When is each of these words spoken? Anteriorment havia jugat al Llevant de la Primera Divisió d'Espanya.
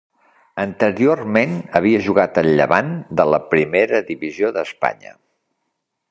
Anteriorment 0.61 1.51
havia 1.79 1.99
jugat 2.07 2.41
al 2.43 2.49
Llevant 2.59 2.89
de 3.21 3.25
la 3.33 3.41
Primera 3.51 3.99
Divisió 4.11 4.51
d'Espanya. 4.57 5.13